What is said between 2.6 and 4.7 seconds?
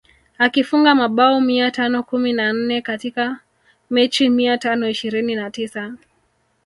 katika mechi mia